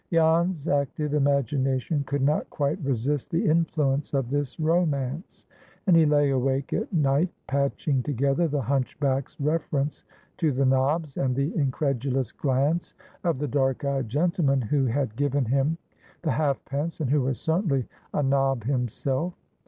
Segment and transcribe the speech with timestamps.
[0.11, 5.45] Jan's active imagination could not quite resist the influence of this romance,
[5.85, 10.03] and he lay awake at night patching together the hunchback's reference
[10.37, 15.45] to the nobs, and the incredulous glance of the dark eyed gentleman who had given
[15.45, 15.77] him
[16.23, 19.35] the half pence, and who was certainly a nob himself.